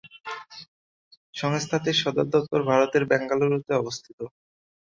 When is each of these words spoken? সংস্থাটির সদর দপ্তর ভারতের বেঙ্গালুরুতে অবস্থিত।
সংস্থাটির 1.33 1.97
সদর 2.01 2.25
দপ্তর 2.33 2.61
ভারতের 2.63 3.03
বেঙ্গালুরুতে 3.11 3.71
অবস্থিত। 3.75 4.19